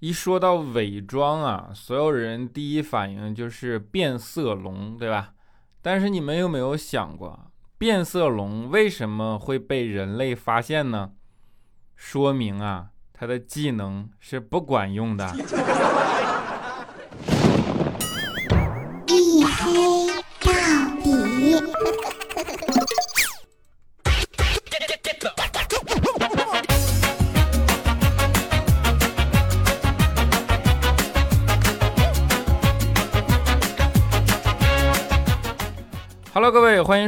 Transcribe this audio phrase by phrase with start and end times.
[0.00, 5.32] 一说到伪装啊，所有人第一反应就是变色龙，对吧？
[5.80, 11.12] 但是你们有没有想过，变色龙为什么会被人类发现呢？
[11.94, 15.26] 说明啊，它的技能是不管用的。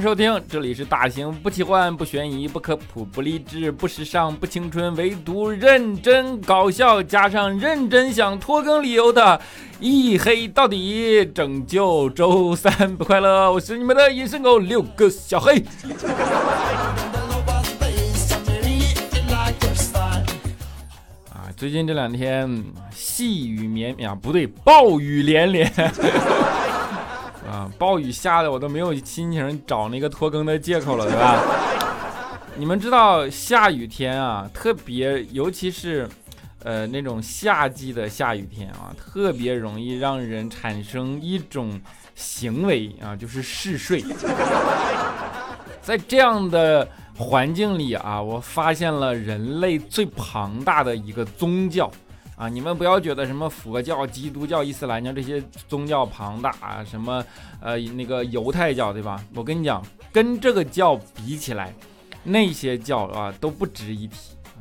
[0.01, 9.41] 收听，这里是大型不奇幻、不悬疑、不科普、不励志、不时尚、不青春，唯独认真搞笑，加上认真想拖更理由的
[9.81, 13.53] 一黑到底，拯救周三不快乐。
[13.53, 15.65] 我是你们的隐身狗六个小黑。
[21.31, 25.73] 啊，最近这两天细雨绵绵啊，不对，暴雨连连。
[27.49, 31.43] 啊，暴雨下的我都没有心情找那个拖更的借口了，对吧？
[32.57, 36.09] 你们知道下雨天啊，特别尤其是，
[36.63, 41.81] 呃，那种夏季的下雨天啊，特别容易让人产生一种
[42.15, 44.05] 行为啊，就是嗜睡。
[45.81, 51.91] 在这样的环境里啊，我发现了人类最庞大的一个宗教。
[52.39, 57.25] 啊，你们不要觉得什么佛教、基督教、伊斯兰教这些宗教庞大啊，什么
[57.61, 59.21] 呃那个犹太教对吧？
[59.35, 61.75] 我跟你讲，跟这个教比起来，
[62.23, 64.17] 那些教啊都不值一提。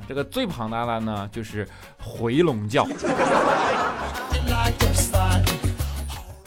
[0.08, 1.68] 这个最庞大的呢，就是
[2.02, 2.88] 回龙教。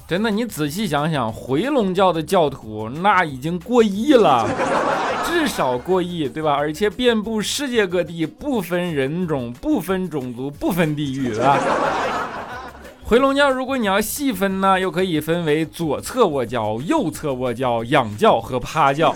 [0.09, 4.49] 真的，你仔细想想，回龙教的教徒那已经过亿了。
[5.41, 6.53] 至少过亿，对吧？
[6.53, 11.59] 而且遍布世界各地，不分人种、不分种族、不分地域，对吧？
[13.03, 19.15] 回龙教，如果你要细分呢，又可以分为左侧卧教、右侧卧教、仰教和趴教。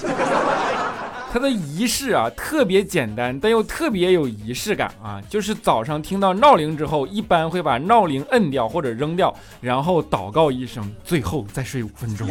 [1.30, 5.20] 它的仪式啊，特别简单，但又特别有仪式感啊。
[5.29, 12.27] 就是早上听到闹铃之后，一般会把闹铃摁掉或者扔掉，然后祷告一声，最后再睡五分钟。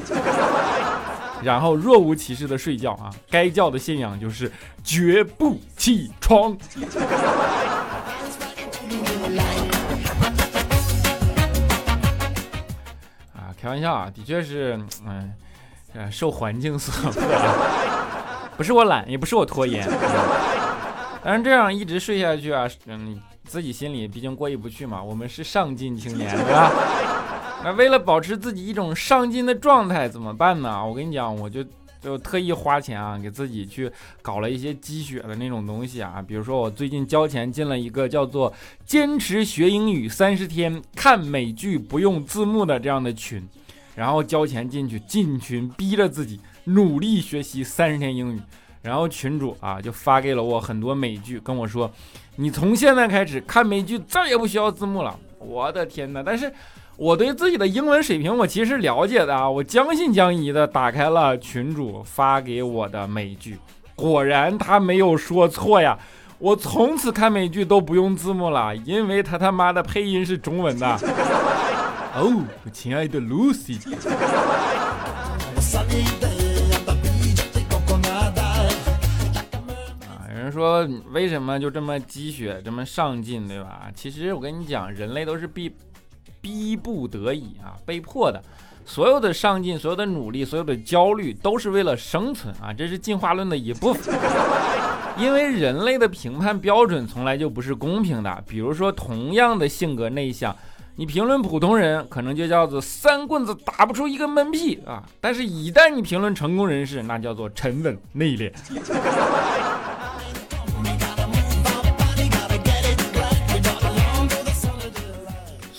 [1.43, 4.51] 然后若无其事的睡觉啊，该叫的信仰就是
[4.83, 6.57] 绝不起床。
[13.33, 15.33] 啊，开玩笑啊，的确是，嗯，
[16.11, 17.21] 受环境所迫，
[18.57, 19.87] 不是我懒，也不是我拖延，
[21.23, 25.01] 但是这样一直睡下去啊，嗯，自己心里毕竟过意不去嘛。
[25.03, 26.71] 我们是上进青年，对吧？
[27.63, 30.85] 那为了保持自己一种上进的状态，怎么办呢？
[30.85, 31.63] 我跟你讲，我就
[32.01, 33.89] 就特意花钱啊，给自己去
[34.21, 36.21] 搞了一些积雪的那种东西啊。
[36.27, 38.51] 比如说，我最近交钱进了一个叫做
[38.85, 43.41] “坚持学英语三十天，看美剧不用字幕”的这样的群，
[43.95, 48.41] 然后交钱进去，进群逼着自己努力学习三十天英语。
[48.81, 51.89] 然后群主啊就发给了我很多美剧，跟我说
[52.35, 56.21] ：“你从现在开始看美剧再也不需要字幕了。”我的天哪！
[56.21, 56.51] 但是。
[56.95, 59.49] 我对自己的英文水平，我其实了解的啊。
[59.49, 63.57] 我将信将疑的打开了群主发给我的美剧，
[63.95, 65.97] 果然他没有说错呀。
[66.37, 70.87] 我从此看美剧都不用字幕了，因为他他妈的配音是中文的。
[72.15, 73.79] 哦，亲爱的 Lucy。
[80.07, 83.89] 啊，有人说为什么就这么积雪，这么上进，对吧？
[83.95, 85.75] 其实我跟你讲，人类都是必。
[86.43, 88.43] 逼不得已啊，被迫的，
[88.85, 94.13] 所有的上进，所有的努力，所有的焦虑，都是为了生存啊，这是进化论的一部分。
[95.17, 98.43] 因为人类的评判标准从来就不是公平的。
[98.45, 100.53] 比如说，同样的性格内向，
[100.97, 108.51] 你评论普通人，可能就叫做三棍子打不出一个闷屁啊；但是，一旦你评论成功人士，那叫做沉稳内敛。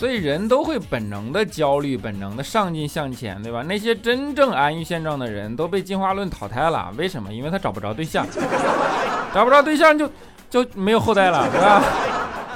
[0.04, 3.62] 所以人都会本能的焦虑，本能的上进向前，对吧？
[3.62, 6.92] 那些真正安于现状的人都被进化论淘汰了。
[6.98, 7.33] 为什么？
[7.33, 8.27] 因为他找不着对象，
[9.33, 10.06] 找不着对象就
[10.51, 11.83] 就没有后代了，对吧？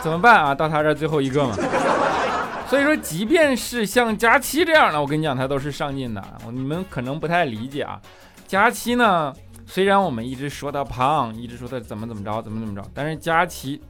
[0.02, 0.54] 怎么办啊？
[0.54, 1.56] 到他这最后一个嘛。
[2.68, 6.22] 所以说，即便是像佳期这样的，我跟你讲，他都是上进的。
[6.52, 7.98] 你们可能不太理解啊。
[8.46, 9.32] 佳期呢，
[9.64, 13.80] 虽然我们一直说他胖，一直说他怎么怎么着，怎么怎么着，但是佳期。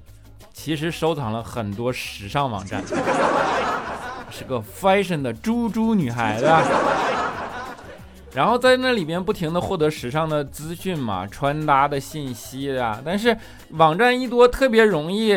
[0.53, 2.83] 其实收藏了很多时尚网站，
[4.31, 6.47] 是个 fashion 的猪猪女孩子，
[8.35, 13.01] 然后在那里边不停的获得时尚的资讯嘛，穿搭的信息啊。
[13.05, 13.37] 但是
[13.71, 15.35] 网站一多，特别容易，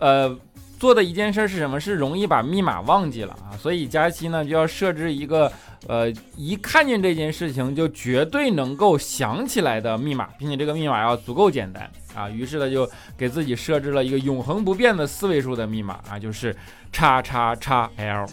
[0.00, 0.36] 呃，
[0.78, 1.78] 做的一件事是什么？
[1.80, 5.50] 是容易把密码忘记了啊，所以佳期呢就要设置一个，
[5.86, 12.28] 呃，一看见这件事情就绝对能够想起来的密码，并且这个密码要足够简单啊。
[12.30, 16.54] 于是呢就给自己设置了一个永恒不变的四位数的密码啊，就是
[16.92, 18.26] 叉叉叉 L。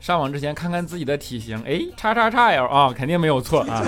[0.00, 3.84] 上网之前看看自己的体型，哎，叉叉叉 L 啊，肯定没有错啊。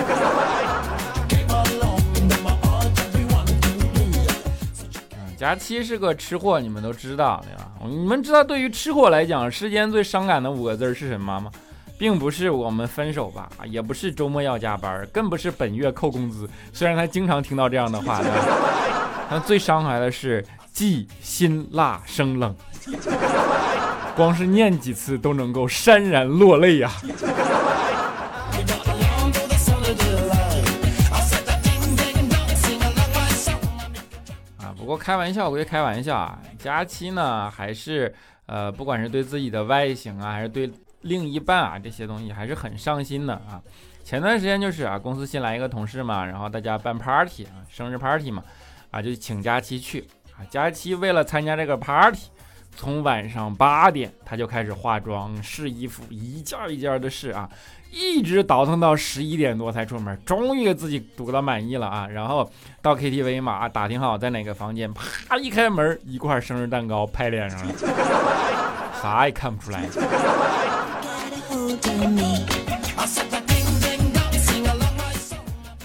[5.39, 7.71] 佳期是个吃货，你们都知道对吧？
[7.87, 11.49] 你们知道对于吃货来讲，世间最伤感的五个字是什么吗？
[11.97, 16.45] 并不是我们分手吧，也不是周末要加班，更不是本月扣工资。
[16.73, 18.21] 虽然他经常听到这样的话，
[19.29, 22.53] 但 最伤害的是既辛辣生冷，
[24.17, 26.91] 光是念几次都能够潸然落泪呀。
[27.01, 27.07] 不
[34.89, 38.11] 不过开玩笑归开玩笑啊，佳期呢还是
[38.47, 40.67] 呃，不管是对自己的外形啊，还是对
[41.01, 43.61] 另一半啊这些东西，还是很上心的啊。
[44.03, 48.43] 前段时间就是啊，公司新来一个同事嘛，然后大家办 party 啊，生日 party 嘛，
[48.89, 50.41] 啊就请佳期去啊。
[50.49, 52.21] 佳期为了参加这个 party，
[52.75, 57.47] 从晚上八点他就开始化妆试衣服，一件一件的试啊。
[57.91, 62.07] 一直倒腾到十一点多才出门，终于自己堵到满意了啊！
[62.07, 62.49] 然后
[62.81, 67.73] 到 KTV 嘛，打听好在哪个房间，啪一开门，一块生日蛋糕拍脸上了，
[69.01, 69.79] 啥也看不出来。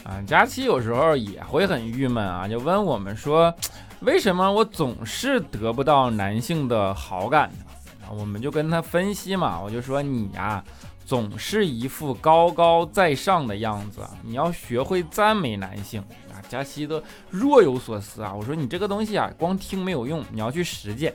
[0.05, 3.53] 啊，佳期有时候也会很郁闷啊，就问我们说，
[4.01, 7.65] 为什么我总是得不到男性的好感呢？
[8.11, 10.63] 我们就跟他分析嘛，我就说你呀。
[11.05, 16.41] 总是一副高高在上的样子啊，你要学会赞美男性啊！
[16.49, 18.33] 佳期都若有所思啊！
[18.35, 21.13] 我说你这个东西啊，光听没有用，你要去实践。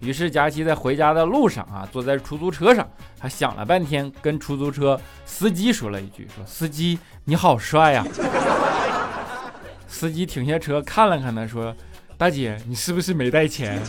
[0.00, 2.88] 于是佳期在回家的路上啊，坐在出租车上，
[3.18, 8.04] 他想了半天，跟出租车司机说了一句：“说司机你好帅呀！”
[9.88, 11.74] 司机停下车看了看他，说
[12.16, 13.80] ：“大姐，你是不是没带钱？”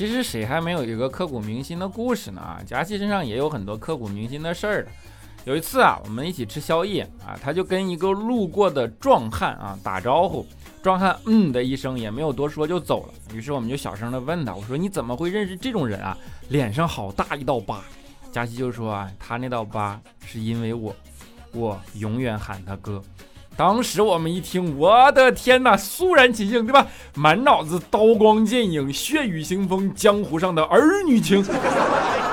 [0.00, 2.40] 其实谁还没有一个刻骨铭心的故事呢？
[2.40, 4.90] 啊，佳琪身上也有很多刻骨铭心的事儿的。
[5.44, 10.46] 有一次啊，我们一起吃宵夜啊，他就跟一个路过的壮汉啊打招呼，
[10.82, 13.12] 壮汉嗯的一声也没有多说就走了。
[13.34, 16.16] 于是我们就小声的问他，我说你怎么会认识这种人啊？
[16.48, 17.84] 脸上好大一道疤。
[18.32, 20.96] 佳琪就说啊，他那道疤是因为我，
[21.52, 23.02] 我永远喊他哥。
[23.56, 26.86] 当时我们一听，我的天哪，肃然起敬，对吧？
[27.14, 31.44] 满脑子刀光剑影、血雨腥风，江湖上的儿女情。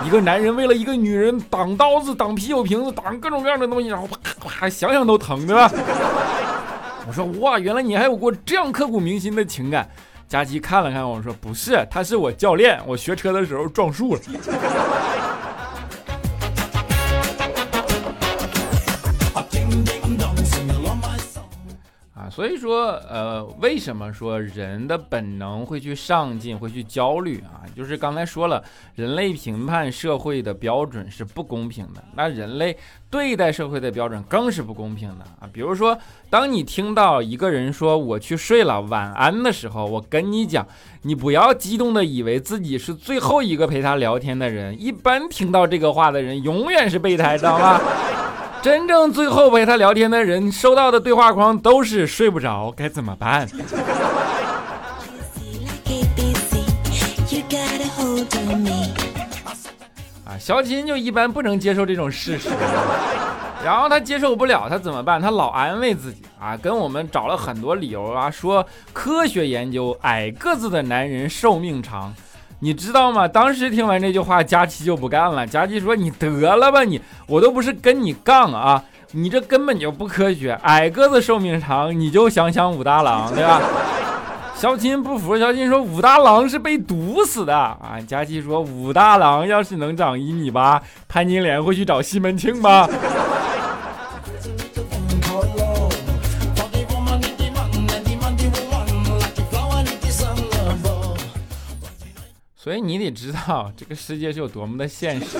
[0.05, 5.69] 一个男人为了一个女人挡刀子、挡啤酒瓶子、挡各种各样的东西，然后啪啪，想想都疼，对吧？
[7.07, 9.89] 我说哇，原来你还有过这样刻骨铭心的情感。
[10.29, 14.21] 佳琪看了看我说，不是，他是我教练，我学车的时候撞树了。
[22.37, 27.65] 所以说，呃，为什么说人的本能会去上进，会去焦虑啊？
[27.75, 28.63] 就是刚才说了，
[28.93, 32.77] 人类评判社会的标准是不公平的，那人类
[33.09, 35.49] 对待社会的标准更是不公平的啊。
[35.51, 35.97] 比如说，
[36.29, 40.63] 当你听到一个人说我去睡了，晚安的时候，我跟你讲，
[41.01, 44.79] 你不要激动的以为自己是最后一个陪他聊天的人。
[44.79, 47.81] 一般听到这个话的人，永远是备胎，知道吗？
[48.67, 53.47] 真正最后陪他聊天的人收到的对话框都是睡不着，该怎么办？
[60.27, 62.49] 啊，小琴就一般不能接受这种事实，
[63.63, 65.21] 然后他接受不了，他怎么办？
[65.21, 72.13] 他老安慰自己啊，跟我们找了很多理由啊，说科学研究矮个子的男人寿命长。
[72.59, 73.27] 你知道吗？
[73.27, 75.45] 当时听完这句话，佳琪就不干了。
[75.45, 80.53] 佳琪说：“你得了吧，你我都不是跟你杠啊，你这根本就不科学。
[80.63, 83.61] 矮个子寿命长，你就想想武大郎， 对吧？”
[84.57, 92.89] 小琴不服，小琴说：“武大郎是被毒死的啊。”佳琪说：“武大郎要是能长一米八，潘金莲会去找西门庆吗？”
[102.67, 105.37] 所以你得知道这个世界是有多么的现实。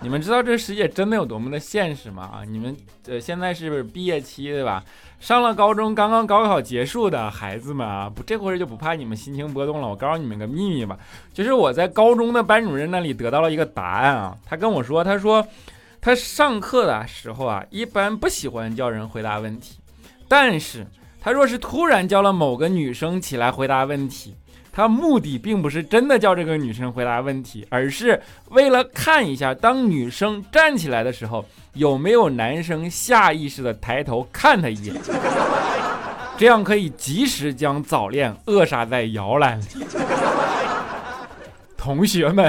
[0.00, 2.22] 你们知道这个世界真的有多么的现实吗？
[2.22, 2.76] 啊，你们
[3.08, 4.84] 呃现在是毕业期对吧？
[5.18, 9.88] 上了高中，刚刚高考结束的孩子们啊，不这会儿就不怕你们心情波动了。
[9.88, 10.96] 我告诉你们个秘密吧，
[11.34, 14.38] 就是我在高中的班主任那里得到了一个答案啊。
[14.46, 15.44] 他跟我说，他说
[16.00, 19.80] 他上课的时候啊，一般不喜欢叫人回答问题，
[20.28, 20.86] 但是
[21.20, 24.36] 他若是突然叫了某个女生起来回答问题，
[24.78, 34.94] 他目的并不是真的叫这个女生回答问题，而是为了看一下当女生站起来的时候，有没有男生下意识的抬头看她一眼，
[36.38, 39.64] 这样可以及时将早恋扼杀在摇篮里。
[41.76, 42.48] 同学们。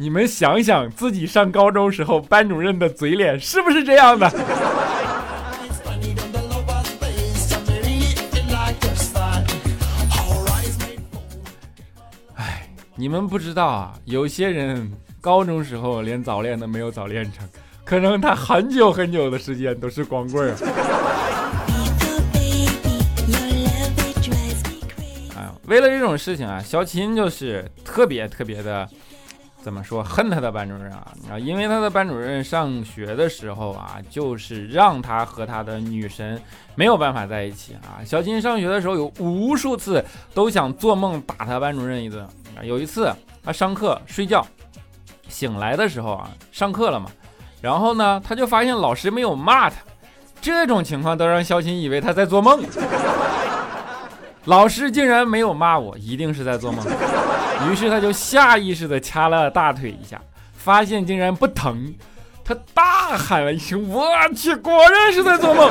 [0.00, 4.30] 你们想想自己上高中时候班主任的嘴脸是不是这样的？
[13.00, 17.48] 你们不知道啊，有些人高中时候连早恋都没有早恋成，
[17.84, 20.56] 可能他很久很久的时间都是光棍儿。
[25.36, 28.88] 哎，为了这种事情啊，小琴就是特别特别的。
[29.60, 31.12] 怎么说恨他的班主任啊？
[31.32, 36.40] 啊，因为他的班主任上学的时候啊，就是让他和他的女神
[36.76, 38.00] 没有办法在一起啊。
[38.04, 40.02] 小琴上学的时候有无数次
[40.32, 42.26] 都想做梦打他班主任一顿。
[42.62, 43.12] 有一次
[43.44, 44.46] 他上课睡觉，
[45.28, 47.10] 醒来的时候啊，上课了嘛，
[47.60, 49.76] 然后呢，他就发现老师没有骂他，
[50.40, 52.62] 这种情况都让小琴以为他在做梦。
[54.44, 56.84] 老师竟然没有骂我，一定是在做梦。
[57.70, 60.20] 于是他就下意识地掐了大腿一下，
[60.54, 61.92] 发现竟然不疼，
[62.44, 65.70] 他大喊了一声：“我去，果然是在做梦！”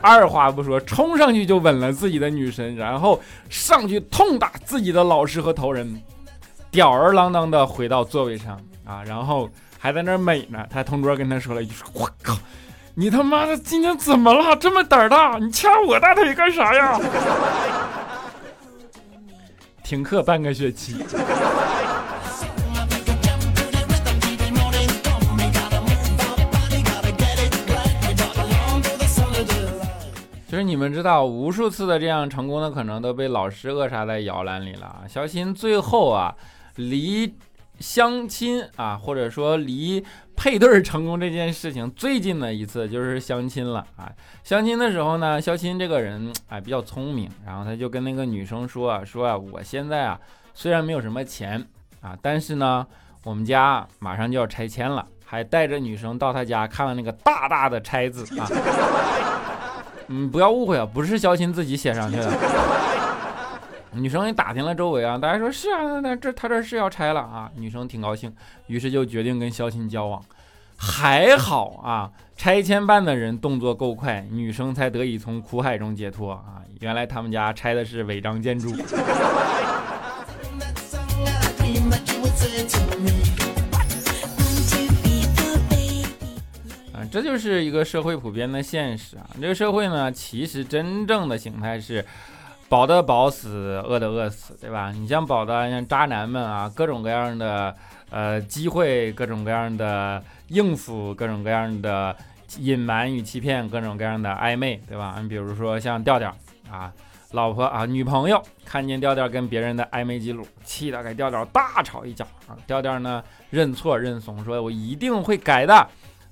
[0.00, 6.00] 二话不说，冲上去就吻了自己的女神，然后上去痛打自己的老师和头人，
[6.70, 10.64] 吊儿郎当的回到座位上啊，然后还在那美呢。
[10.70, 12.36] 他同桌跟他说了一句：“我靠，
[12.94, 14.54] 你他妈的今天怎么了？
[14.56, 15.38] 这么胆大？
[15.38, 16.98] 你掐我大腿干啥呀？”
[19.82, 20.96] 停课半个学期，
[30.62, 35.04] 你们知道，无数次的这样成功的可能都被老师扼杀在摇篮里了啊。
[35.08, 36.34] 小新最后啊，
[36.76, 37.34] 离。
[37.80, 44.10] 相亲啊，或者说离配对成功这件事情最近的一次就是相亲了啊。
[44.42, 50.18] 相亲的时候呢，肖钦这个人哎比较聪明，然后他就跟那个女生说啊，说啊，我现在啊
[50.54, 51.64] 虽然没有什么钱
[52.00, 52.84] 啊，但是呢
[53.22, 58.48] 我们家马上就要拆迁了，还带着女生到他家看了那个大大的拆字啊。
[60.08, 62.32] 嗯，不要误会啊，不是肖琴自己写上去的。
[63.92, 67.50] 女生也打听了周围啊，大家说是啊，那这他这是要拆了啊。
[67.56, 68.32] 女生挺高兴，
[68.66, 70.22] 于是就决定跟肖琴交往。
[70.76, 76.62] 还好啊，拆迁办的人动作够快，女生才得以从苦海中解脱啊。
[76.80, 78.70] 原来他们家拆的是违章建筑。
[87.10, 89.26] 这就是一个社会普遍的现实啊。
[89.40, 92.04] 这个社会呢，其实真正的形态是。
[92.70, 94.92] 饱的饱死，饿的饿死，对吧？
[94.92, 97.74] 你像饱的，像渣男们啊，各种各样的
[98.10, 102.14] 呃机会，各种各样的应付，各种各样的
[102.58, 105.16] 隐瞒与欺骗，各种各样的暧昧，对吧？
[105.18, 106.28] 你比如说像调调
[106.70, 106.92] 啊，
[107.30, 112.52] 老婆啊，女朋友看见调调跟别人的暧昧记录，气得给调调大吵一架啊。
[112.66, 115.88] 调调呢认错认怂，说我一定会改的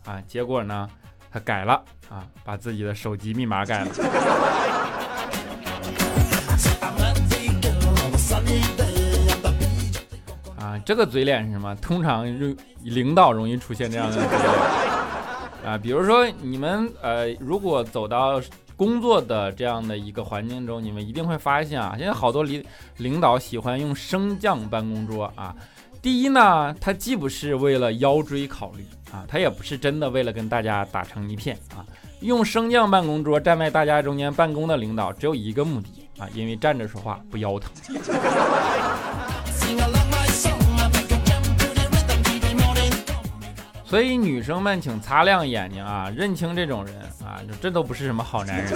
[0.06, 0.20] 啊。
[0.26, 0.88] 结果呢，
[1.30, 1.74] 他改了
[2.08, 3.90] 啊，把自己的手机密码改了。
[10.58, 11.74] 啊这个嘴脸是什么？
[11.76, 12.24] 通常
[12.82, 14.50] 领导容易出现这样的嘴脸
[15.64, 18.40] 啊，比如说你们呃，如果走到
[18.76, 22.64] 工作的这样的一个环境中，你们一定会发现啊，现在好多领
[22.98, 25.54] 领导喜欢用升降办公桌啊。
[26.02, 31.84] 第一呢，他既不是为了腰椎考虑啊，他也不是真的为了跟大家打成一片啊。
[32.20, 37.70] 用升降办公桌站在大家中间办公的领导，只有一个目的啊，因为站着说话不腰疼。
[43.84, 48.72] 所以女生们，请擦亮眼睛啊，认清这种人啊，这都不是什么好男人。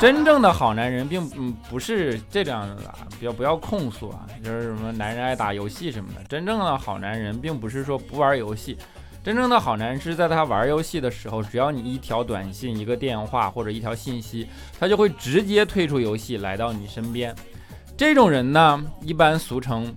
[0.00, 6.24] 真正的好男人，并嗯不是这样的啊，不要不要控诉啊，就是什么男人爱打游戏什么的。
[6.24, 8.76] 真正的好男人，并不是说不玩游戏，
[9.22, 14.48] 真正的好男人是在他玩游戏的时候，只要你一条短信、一个电话或者一条信息，
[14.80, 17.34] 他就会直接退出游戏，来到你身边。
[17.96, 19.94] 这种人呢，一般俗称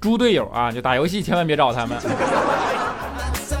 [0.00, 1.96] 猪队友啊，就打游戏千万别找他们。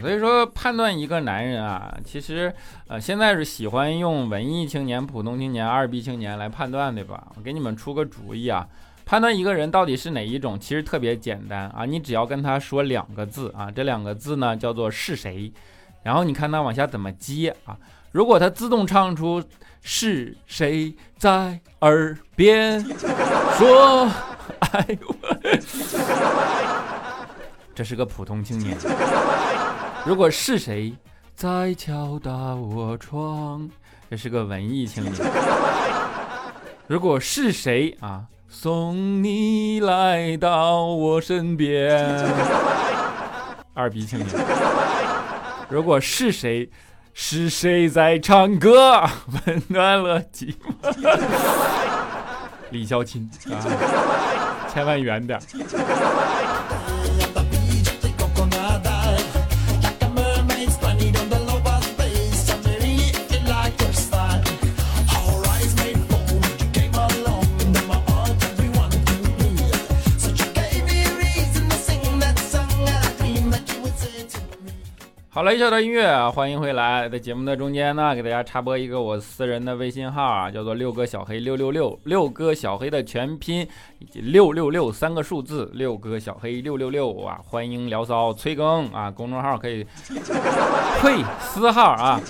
[0.00, 2.52] 所以说，判断一个男人啊，其实
[2.88, 7.26] 呃现在是喜欢用文艺青年、普通青年、二逼青年来判断，对吧？
[7.36, 8.66] 我给你们出个主意啊，
[9.04, 15.52] 判断一个人到底是哪一种，其实特别简单啊，你只要跟他说两个字啊，这两个字呢叫做是谁，
[16.02, 17.76] 然后你看他往下怎么接啊。
[18.12, 19.42] 如果他自动唱出
[19.82, 22.80] 是谁在耳边
[23.56, 24.10] 说
[24.58, 25.14] 爱我。
[27.72, 28.76] 这是个普通青年。
[30.06, 30.96] 如果是谁
[31.34, 33.68] 在敲打我窗，
[34.08, 35.14] 这是个文艺青年。
[36.88, 41.94] 如果是谁啊，送你来到我身边，
[43.74, 44.28] 二逼青年。
[45.68, 46.70] 如果是谁，
[47.12, 49.06] 是谁在唱歌，
[49.46, 51.20] 温暖了寂寞，
[52.70, 53.60] 李孝钦啊，
[54.72, 55.38] 千万远点。
[75.40, 77.08] 好了，一小段音乐啊，欢迎回来。
[77.08, 83.66] 在节目的中间呢，给大家插播一个我私人的微信号啊，叫做六哥小黑六六六，六哥小黑的全拼
[84.00, 89.82] 以及六六六三个数字，六哥小黑六六六啊，欢迎聊骚催更啊，公众号可以
[91.00, 92.20] 退私号啊，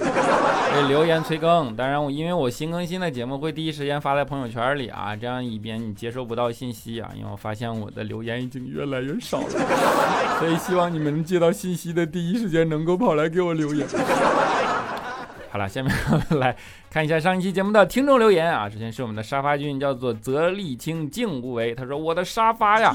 [0.73, 1.75] 可以留言催更。
[1.75, 13.00] 当然，我因为我新更新的节目会第一时间发在朋友圈里啊，这样以免你接收不到信息啊，因为我发现我的留言已经越来越少了，所以希望你们能接到信息的第一时间能够。
[13.00, 13.88] 跑来给我留言。
[15.50, 15.92] 好了，下面
[16.38, 16.54] 来
[16.88, 18.69] 看一下上一期节目的听众留言啊。
[18.69, 22.95] 首先是我们的沙发君，叫做泽立清静无为，他说：“我的沙发呀，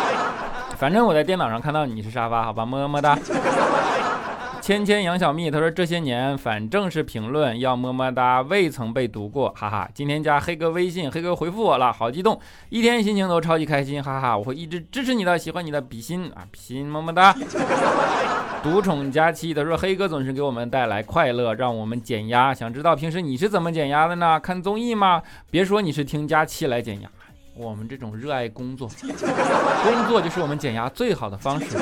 [0.78, 3.18] 反正我在电脑上看到你是沙发，好吧，么么哒。
[4.64, 9.86] ”芊芊杨小蜜，他说这些年反正是评论要么么哒，未曾被读过，哈哈。
[9.92, 14.34] 今天加黑哥微信，黑哥回复我了，好激动，一天心情都超级开心，哈哈。
[14.34, 17.36] 我会一直支持你的，喜欢你的比心啊，比心么么哒。
[18.64, 22.54] 独宠佳期，他说黑哥总是给我们带来快乐，让我们减压。
[22.54, 24.40] 想知道平时你是怎么减压的呢？
[24.40, 25.22] 看综艺吗？
[25.50, 27.10] 别说你是听佳期来减压。
[27.54, 31.76] 我们这种热爱工作，工作就是我们减压最好的方式。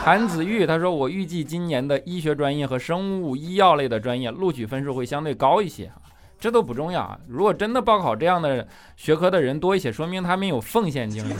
[0.00, 5.88] 韩子玉他说：“我预计今年的医学专业和生物医药类的专业录取分数会相对高一些
[6.40, 7.16] 这都不重要啊。
[7.28, 11.36] 如果真的报考这样的学科的人多一些，说明他们有奉献精神。”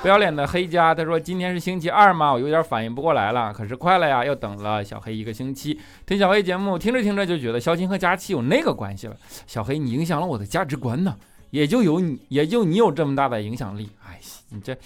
[0.00, 2.32] 不要脸的黑家他说：“今天是星期二吗？
[2.32, 3.52] 我有点反应不过来了。
[3.52, 5.78] 可是快了呀，又等了小黑一个星期。
[6.06, 9.16] 听小黑节目，听着听着就觉得肖钦和佳期有那个关系了。
[9.46, 11.16] 小黑，你影响了我的价值观呢。
[11.50, 13.90] ”也就有你，也就你有这么大的影响力。
[14.06, 14.76] 哎，你这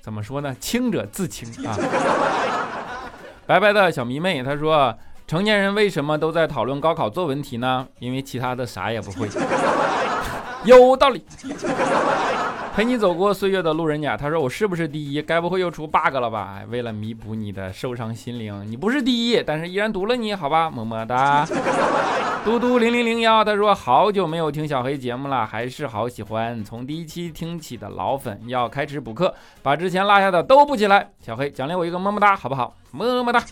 [0.00, 0.54] 怎么说呢？
[0.60, 1.76] 清者自清啊。
[3.46, 7.88] 白白的小迷妹，他说：成年人为什么都在讨论高考作文题呢？
[7.98, 9.28] 因为其他的啥也不会。
[10.64, 11.24] 有道理。
[12.80, 15.20] 陪你走过岁月的路人甲，他说：“我是不是第一？
[15.20, 16.62] 该不会又出 bug 了吧？
[16.70, 21.46] 为了弥补你的受伤心灵，你不是第一，但是依然读了你，好吧，么么哒。
[22.42, 31.10] ”嘟嘟零零零幺，他说：“好久没有听小黑节目了，还是好喜欢，从第一期听起的老粉，要开始补课，把之前落下的都补起来。
[31.20, 32.74] 小黑奖励我一个么么哒，好不好？
[32.92, 33.44] 么么哒。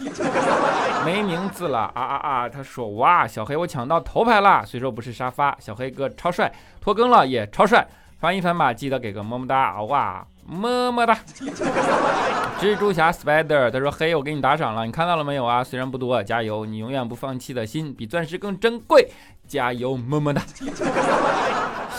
[1.04, 2.48] 没名字了啊啊啊！
[2.48, 7.86] 他说：哇，小黑我抢到头牌了，虽说不是沙发，小黑哥超帅，拖更了也超帅。”
[8.20, 11.16] 翻一翻吧，记得给个么么哒，哇，么么哒。
[12.60, 15.62] 蜘蛛侠 Spider，他说：“嘿，我给你打赏了，你看到了没有啊？
[15.62, 19.08] 虽然不多，加油，你永远不放弃的心比钻石更珍贵，
[19.46, 20.42] 加油，么么哒。”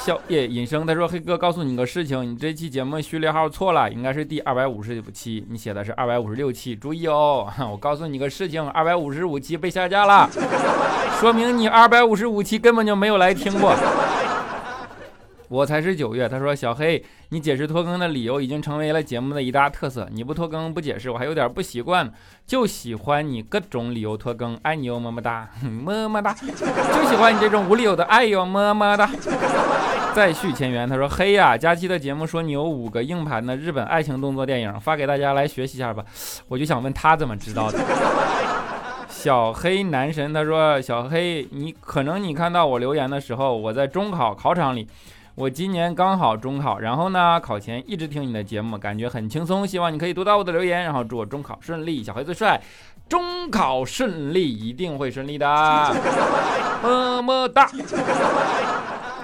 [0.03, 7.47] 笑夜隐生，他说：“黑哥，告诉你个事情，你这期节目序列号错了，应该是第二百五十五期，你写的是二百五十六期，注意哦。
[7.71, 10.29] 我告诉你个事情，二百五十五期被下架了，
[11.21, 13.73] 说明你二百五十五期根本就没有来听过。”
[15.49, 20.07] 我才是九月，他说小黑，你解释拖更的理由已经成为了节目的一大特色。
[20.11, 22.07] 你不拖更不解释，我还有点不习惯。
[22.45, 26.31] 就喜欢你各种理由拖更，爱你哟么么哒， 么么哒。
[26.33, 29.09] 就喜欢你这种无理由的爱哟么么哒。
[30.13, 36.05] 再续前缘，他说黑呀，佳期的节目说你有五个硬盘的日本爱情动作电影，发给大家来学习一下吧。
[36.47, 37.79] 我就想问他怎么知道的。
[39.07, 44.87] 小黑男神，他说小黑，你可能你看到我留言的时候，我在中考考场里。
[45.39, 49.65] 我今年刚好中考，然后呢，考前一直听你的节目，感觉很轻松。
[49.65, 52.03] 希望你可以读到我的留言，然后祝我中考顺利。
[52.03, 52.61] 小黑最帅，
[53.07, 55.47] 中考顺利，一定会顺利的，
[56.83, 57.71] 么么哒。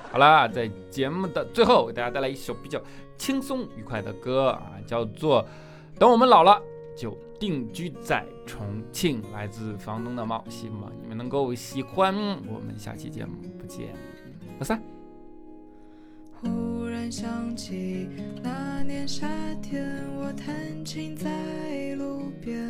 [0.10, 2.80] 好了，在节目的最后，给大家带来一首比较
[3.17, 5.43] 轻松愉快的歌啊，叫做
[5.99, 6.51] 《等我们老了》。
[6.97, 9.21] 就定居在重庆。
[9.34, 12.15] 来自房东的猫，希望你们能够喜欢。
[12.47, 13.89] 我们下期节目不见
[14.58, 14.82] 不散。
[16.45, 18.08] 忽然想起
[18.43, 19.27] 那年夏
[19.62, 19.84] 天，
[20.17, 22.62] 我弹琴在路边，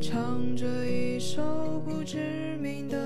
[0.00, 3.01] 唱着一首不知名的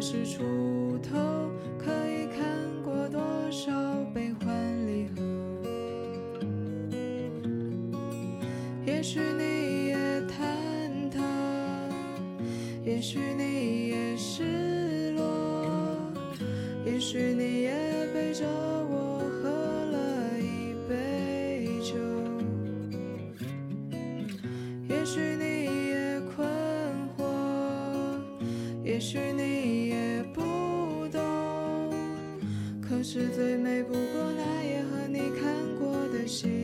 [0.00, 1.18] 二十出头，
[1.78, 2.40] 可以看
[2.82, 3.70] 过多少
[4.14, 5.20] 悲欢离合。
[8.86, 11.20] 也许你也忐忑，
[12.82, 16.10] 也许你也失落，
[16.86, 17.74] 也许你也
[18.14, 21.92] 背着我喝了一杯酒，
[24.88, 26.48] 也许你也困
[27.18, 27.20] 惑，
[28.82, 29.69] 也许你
[33.02, 36.59] 是最美不过那夜和你看过的戏。